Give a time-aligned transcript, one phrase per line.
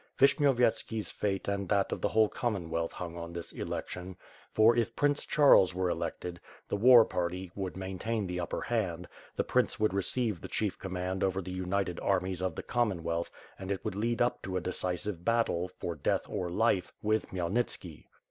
[0.17, 4.17] Vishnyovyetski's fate and that of the whole Commonwealth hung on this election;
[4.51, 9.43] for, if Prince Charles were elected, the war party would maintain the upper hand— the
[9.43, 13.29] prince would receive the chief command over the united armies of the Commonwealth
[13.59, 17.51] and it would lead up to a decisive battle, for death or life, with Khmyel
[17.51, 18.05] nitski.